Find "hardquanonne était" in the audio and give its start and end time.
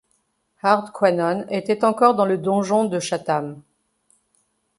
0.63-1.85